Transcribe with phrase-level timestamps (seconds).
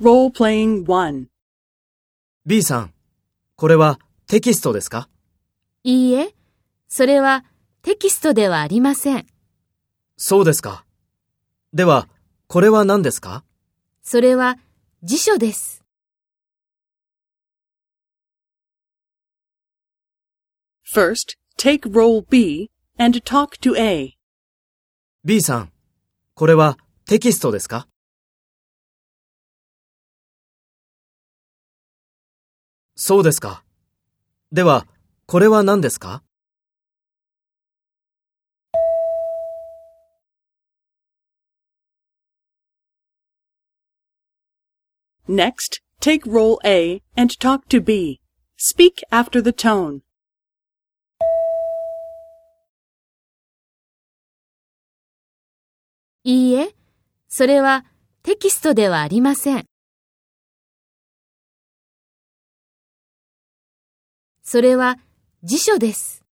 [0.00, 1.26] Role-playing 1.
[2.46, 2.94] B さん、
[3.56, 5.10] これはテキストですか？
[5.84, 6.34] いいえ、
[6.88, 7.44] それは
[7.82, 9.26] テキストではありません。
[10.16, 10.86] そうですか。
[11.74, 12.08] では、
[12.46, 13.44] これは何ですか？
[14.02, 14.58] それは
[15.02, 15.84] 辞書です。
[20.90, 24.16] First, take role B and talk to A.
[25.26, 25.72] ?B さん、
[26.34, 27.86] これはテキストですか？
[32.94, 33.64] そうですか。
[34.52, 34.86] では、
[35.26, 36.22] これは何ですか
[45.28, 48.20] Next, take role A and talk to B.
[48.58, 50.00] Speak after the tone.
[56.24, 56.74] いいえ、
[57.28, 57.86] それは
[58.24, 59.69] テキストではありません。
[64.52, 64.98] それは
[65.44, 66.24] 辞書です。